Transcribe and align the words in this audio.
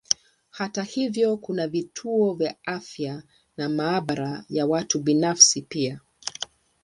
Hata 0.49 0.83
hivyo 0.83 1.37
kuna 1.37 1.67
vituo 1.67 2.33
vya 2.33 2.55
afya 2.65 3.23
na 3.57 3.69
maabara 3.69 4.45
ya 4.49 4.65
watu 4.67 4.99
binafsi 4.99 5.61
pia. 5.61 5.99